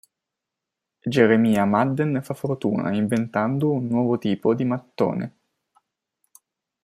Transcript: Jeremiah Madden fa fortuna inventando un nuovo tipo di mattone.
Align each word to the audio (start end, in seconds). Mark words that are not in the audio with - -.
Jeremiah 1.13 1.67
Madden 1.67 2.23
fa 2.23 2.33
fortuna 2.33 2.91
inventando 2.91 3.69
un 3.71 3.85
nuovo 3.85 4.17
tipo 4.17 4.55
di 4.55 4.63
mattone. 4.65 5.35